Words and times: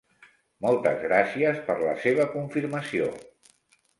Moltes 0.65 1.01
gràcies 1.03 1.59
per 1.69 1.75
la 1.83 1.93
seva 2.05 2.27
confirmació. 2.33 3.13